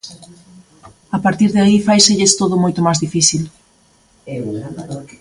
[1.17, 3.43] A partir de aí fáiselles todo moito máis difícil.